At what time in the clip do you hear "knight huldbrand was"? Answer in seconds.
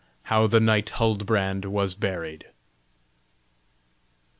0.59-1.93